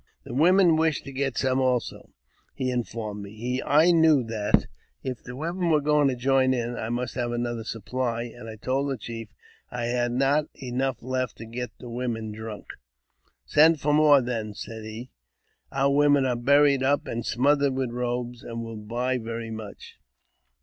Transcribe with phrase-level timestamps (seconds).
[0.23, 2.09] The women wished to get some also,
[2.55, 3.61] he informed me.
[3.63, 4.65] I knew that,
[5.03, 8.55] if the women were going to join in, I must have another supply, and I
[8.55, 9.29] told the chief
[9.69, 12.65] I had not enough left to get the women drunk."
[13.45, 15.11] Send for more, then," said he."
[15.71, 19.97] Our women are buried up and smothered with robes, and will buy very much."